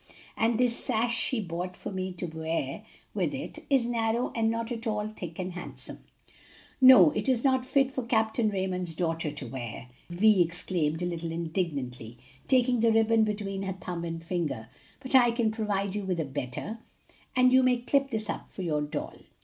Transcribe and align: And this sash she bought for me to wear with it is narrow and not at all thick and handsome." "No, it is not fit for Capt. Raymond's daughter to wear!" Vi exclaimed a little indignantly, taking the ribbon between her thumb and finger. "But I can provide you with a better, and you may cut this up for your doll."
And 0.35 0.57
this 0.59 0.83
sash 0.83 1.15
she 1.15 1.39
bought 1.39 1.77
for 1.77 1.91
me 1.91 2.11
to 2.13 2.25
wear 2.25 2.83
with 3.13 3.35
it 3.35 3.59
is 3.69 3.85
narrow 3.85 4.31
and 4.33 4.49
not 4.49 4.71
at 4.71 4.87
all 4.87 5.07
thick 5.09 5.37
and 5.37 5.51
handsome." 5.53 5.99
"No, 6.81 7.11
it 7.11 7.29
is 7.29 7.43
not 7.43 7.67
fit 7.67 7.91
for 7.91 8.01
Capt. 8.03 8.39
Raymond's 8.39 8.95
daughter 8.95 9.29
to 9.33 9.45
wear!" 9.47 9.89
Vi 10.09 10.41
exclaimed 10.41 11.03
a 11.03 11.05
little 11.05 11.31
indignantly, 11.31 12.17
taking 12.47 12.79
the 12.79 12.91
ribbon 12.91 13.23
between 13.23 13.61
her 13.61 13.73
thumb 13.73 14.03
and 14.03 14.23
finger. 14.23 14.69
"But 15.01 15.13
I 15.13 15.29
can 15.29 15.51
provide 15.51 15.93
you 15.93 16.03
with 16.03 16.19
a 16.19 16.25
better, 16.25 16.79
and 17.35 17.53
you 17.53 17.61
may 17.61 17.77
cut 17.77 18.09
this 18.09 18.27
up 18.27 18.49
for 18.51 18.63
your 18.63 18.81
doll." 18.81 19.17